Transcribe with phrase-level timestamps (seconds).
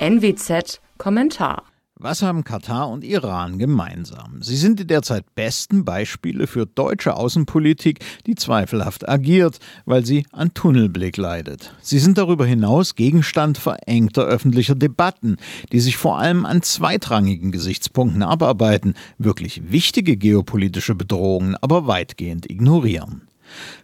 [0.00, 1.64] NWZ Kommentar
[2.00, 4.40] was haben Katar und Iran gemeinsam?
[4.40, 10.54] Sie sind die derzeit besten Beispiele für deutsche Außenpolitik, die zweifelhaft agiert, weil sie an
[10.54, 11.74] Tunnelblick leidet.
[11.82, 15.38] Sie sind darüber hinaus Gegenstand verengter öffentlicher Debatten,
[15.72, 23.27] die sich vor allem an zweitrangigen Gesichtspunkten abarbeiten, wirklich wichtige geopolitische Bedrohungen aber weitgehend ignorieren.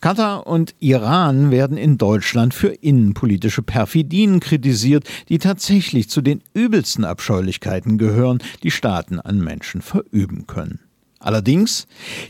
[0.00, 7.04] Katar und Iran werden in Deutschland für innenpolitische Perfidien kritisiert, die tatsächlich zu den übelsten
[7.04, 10.80] Abscheulichkeiten gehören, die Staaten an Menschen verüben können.
[11.22, 11.86] Allerdings,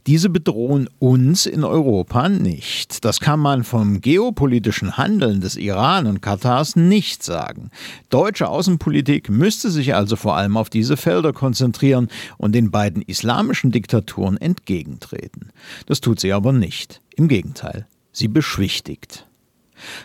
[0.09, 3.05] diese bedrohen uns in Europa nicht.
[3.05, 7.71] Das kann man vom geopolitischen Handeln des Iran und Katars nicht sagen.
[8.09, 13.71] Deutsche Außenpolitik müsste sich also vor allem auf diese Felder konzentrieren und den beiden islamischen
[13.71, 15.51] Diktaturen entgegentreten.
[15.87, 17.01] Das tut sie aber nicht.
[17.21, 19.27] Im Gegenteil, sie beschwichtigt.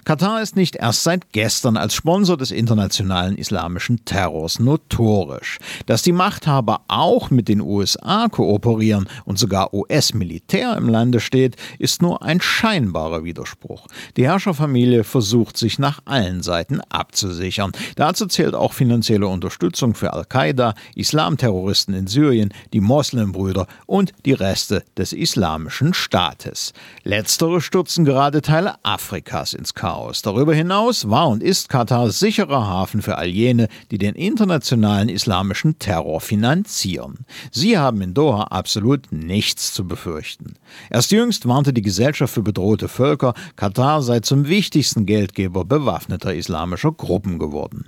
[0.04, 5.60] Katar ist nicht erst seit gestern als Sponsor des internationalen islamischen Terrors notorisch.
[5.86, 12.02] Dass die Machthaber auch mit den USA kooperieren und sogar US-Militär im Lande steht, ist
[12.02, 13.88] nur ein scheinbarer Widerspruch.
[14.18, 17.72] Die Herrscherfamilie versucht sich nach allen Seiten abzusichern.
[17.96, 24.84] Dazu zählt auch finanzielle Unterstützung für Al-Qaida, Islamterroristen in Syrien, die Moslembrüder und die Reste
[24.98, 26.74] des islamischen Staates.
[27.04, 30.22] Letztere stürzen gerade Teile Afrikas in ins Chaos.
[30.22, 35.80] Darüber hinaus war und ist Katar sicherer Hafen für all jene, die den internationalen islamischen
[35.80, 37.26] Terror finanzieren.
[37.52, 40.54] Sie haben in Doha absolut nichts zu befürchten.
[40.92, 46.92] Erst jüngst warnte die Gesellschaft für bedrohte Völker, Katar sei zum wichtigsten Geldgeber bewaffneter islamischer
[46.92, 47.86] Gruppen geworden.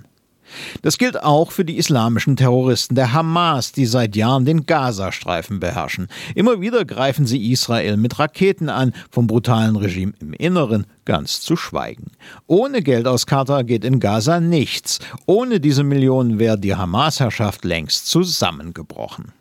[0.82, 6.08] Das gilt auch für die islamischen Terroristen der Hamas, die seit Jahren den Gazastreifen beherrschen.
[6.34, 11.56] Immer wieder greifen sie Israel mit Raketen an, vom brutalen Regime im Inneren ganz zu
[11.56, 12.12] schweigen.
[12.46, 14.98] Ohne Geld aus Katar geht in Gaza nichts.
[15.26, 19.32] Ohne diese Millionen wäre die Hamas-Herrschaft längst zusammengebrochen.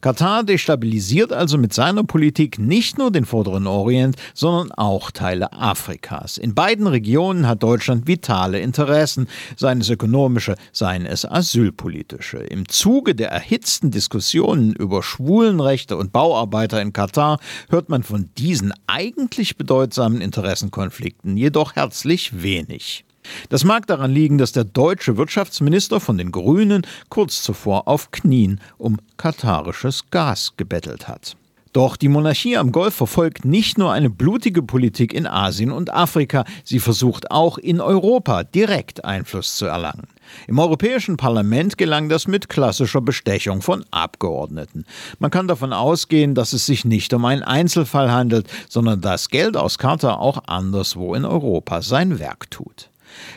[0.00, 6.38] Katar destabilisiert also mit seiner Politik nicht nur den Vorderen Orient, sondern auch Teile Afrikas.
[6.38, 12.38] In beiden Regionen hat Deutschland vitale Interessen, seien es ökonomische, seien es asylpolitische.
[12.38, 17.38] Im Zuge der erhitzten Diskussionen über Schwulenrechte und Bauarbeiter in Katar
[17.68, 23.04] hört man von diesen eigentlich bedeutsamen Interessenkonflikten jedoch herzlich wenig.
[23.48, 28.60] Das mag daran liegen, dass der deutsche Wirtschaftsminister von den Grünen kurz zuvor auf Knien
[28.78, 31.36] um katarisches Gas gebettelt hat.
[31.72, 36.44] Doch die Monarchie am Golf verfolgt nicht nur eine blutige Politik in Asien und Afrika,
[36.64, 40.08] sie versucht auch in Europa direkt Einfluss zu erlangen.
[40.46, 44.84] Im Europäischen Parlament gelang das mit klassischer Bestechung von Abgeordneten.
[45.18, 49.56] Man kann davon ausgehen, dass es sich nicht um einen Einzelfall handelt, sondern dass Geld
[49.56, 52.90] aus Katar auch anderswo in Europa sein Werk tut.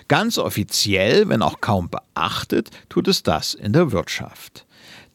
[0.07, 4.65] Ganz offiziell, wenn auch kaum beachtet, tut es das in der Wirtschaft.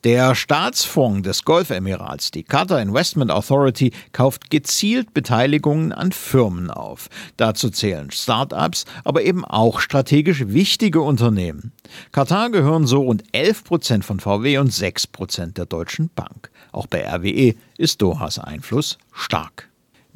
[0.06, 7.09] Der Staatsfonds des Golfemirats, die Qatar Investment Authority, kauft gezielt Beteiligungen an Firmen auf.
[7.37, 11.72] Dazu zählen Start-ups, aber eben auch strategisch wichtige Unternehmen.
[12.12, 16.50] Katar gehören so rund 11 Prozent von VW und 6 Prozent der Deutschen Bank.
[16.71, 19.69] Auch bei RWE ist Dohas Einfluss stark.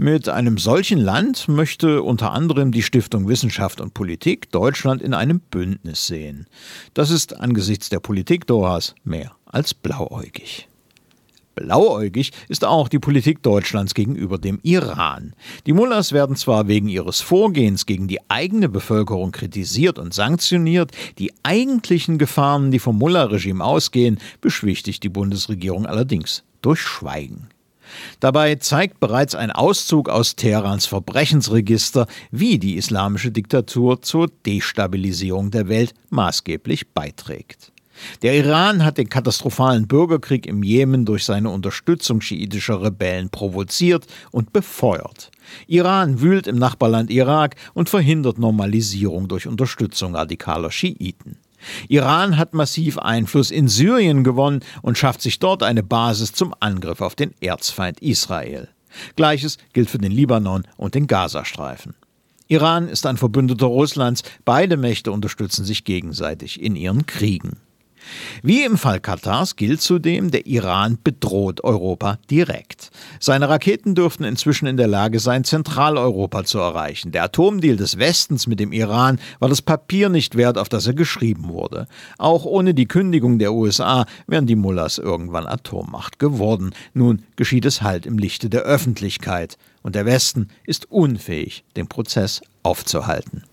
[0.02, 5.40] Mit einem solchen Land möchte unter anderem die Stiftung Wissenschaft und Politik Deutschland in einem
[5.40, 6.46] Bündnis sehen.
[6.94, 10.70] Das ist angesichts der Politik Dohas mehr als blauäugig.
[11.54, 15.34] Blauäugig ist auch die Politik Deutschlands gegenüber dem Iran.
[15.66, 21.30] Die Mullahs werden zwar wegen ihres Vorgehens gegen die eigene Bevölkerung kritisiert und sanktioniert, die
[21.42, 27.48] eigentlichen Gefahren, die vom Mullah-Regime ausgehen, beschwichtigt die Bundesregierung allerdings durch Schweigen.
[28.20, 35.68] Dabei zeigt bereits ein Auszug aus Teherans Verbrechensregister, wie die islamische Diktatur zur Destabilisierung der
[35.68, 37.72] Welt maßgeblich beiträgt.
[38.22, 44.52] Der Iran hat den katastrophalen Bürgerkrieg im Jemen durch seine Unterstützung schiitischer Rebellen provoziert und
[44.52, 45.30] befeuert.
[45.66, 51.36] Iran wühlt im Nachbarland Irak und verhindert Normalisierung durch Unterstützung radikaler Schiiten.
[51.88, 57.00] Iran hat massiv Einfluss in Syrien gewonnen und schafft sich dort eine Basis zum Angriff
[57.00, 58.68] auf den Erzfeind Israel.
[59.16, 61.94] Gleiches gilt für den Libanon und den Gazastreifen.
[62.48, 67.58] Iran ist ein Verbündeter Russlands, beide Mächte unterstützen sich gegenseitig in ihren Kriegen.
[68.42, 72.90] Wie im Fall Katars gilt zudem, der Iran bedroht Europa direkt.
[73.18, 77.12] Seine Raketen dürften inzwischen in der Lage sein, Zentraleuropa zu erreichen.
[77.12, 80.94] Der Atomdeal des Westens mit dem Iran war das Papier nicht wert, auf das er
[80.94, 81.86] geschrieben wurde.
[82.18, 86.74] Auch ohne die Kündigung der USA wären die Mullahs irgendwann Atommacht geworden.
[86.94, 89.56] Nun geschieht es halt im Lichte der Öffentlichkeit.
[89.82, 93.44] Und der Westen ist unfähig, den Prozess aufzuhalten.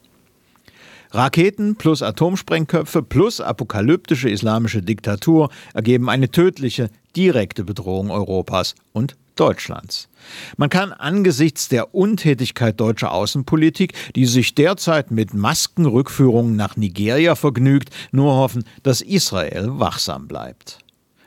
[1.11, 10.09] Raketen plus Atomsprengköpfe plus apokalyptische islamische Diktatur ergeben eine tödliche, direkte Bedrohung Europas und Deutschlands.
[10.57, 17.89] Man kann angesichts der Untätigkeit deutscher Außenpolitik, die sich derzeit mit Maskenrückführungen nach Nigeria vergnügt,
[18.11, 20.79] nur hoffen, dass Israel wachsam bleibt.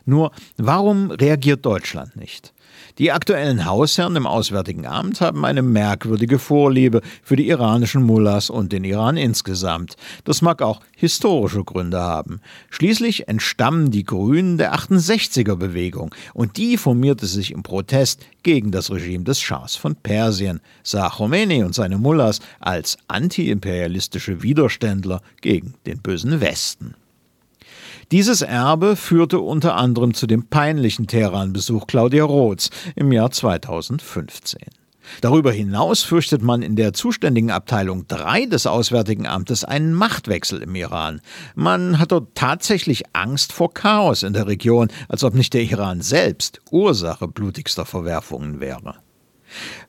[0.05, 2.53] Nur warum reagiert Deutschland nicht?
[3.01, 8.73] Die aktuellen Hausherren im Auswärtigen Amt haben eine merkwürdige Vorliebe für die iranischen Mullahs und
[8.73, 9.97] den Iran insgesamt.
[10.25, 12.43] Das mag auch historische Gründe haben.
[12.69, 18.91] Schließlich entstammen die Grünen der 68er Bewegung und die formierte sich im Protest gegen das
[18.91, 26.03] Regime des Schahs von Persien, sah Khomeini und seine Mullahs als antiimperialistische Widerständler gegen den
[26.03, 26.95] bösen Westen.
[28.13, 34.61] Dieses Erbe führte unter anderem zu dem peinlichen Teheran-Besuch Claudia Roths im Jahr 2015.
[35.21, 40.75] Darüber hinaus fürchtet man in der zuständigen Abteilung 3 des Auswärtigen Amtes einen Machtwechsel im
[40.75, 41.21] Iran.
[41.55, 46.01] Man hat dort tatsächlich Angst vor Chaos in der Region, als ob nicht der Iran
[46.01, 48.97] selbst Ursache blutigster Verwerfungen wäre.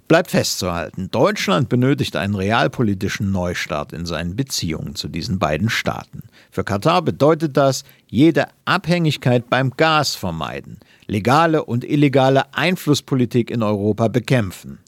[0.08, 6.24] Bleibt festzuhalten, Deutschland benötigt einen realpolitischen Neustart in seinen Beziehungen zu diesen beiden Staaten.
[6.50, 14.08] Für Katar bedeutet das, jede Abhängigkeit beim Gas vermeiden, legale und illegale Einflusspolitik in Europa
[14.08, 14.80] bekämpfen.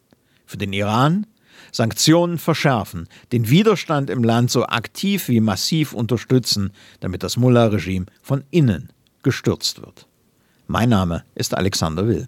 [0.46, 1.26] Für den Iran
[1.72, 8.44] Sanktionen verschärfen, den Widerstand im Land so aktiv wie massiv unterstützen, damit das Mullah-Regime von
[8.52, 8.90] innen
[9.24, 10.08] gestürzt wird.
[10.68, 12.28] Mein Name ist Alexander Will.